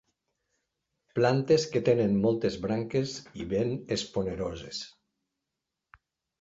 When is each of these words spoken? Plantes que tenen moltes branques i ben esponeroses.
Plantes 1.19 1.65
que 1.75 1.81
tenen 1.89 2.17
moltes 2.25 2.57
branques 2.65 3.15
i 3.45 3.47
ben 3.55 3.77
esponeroses. 3.99 4.83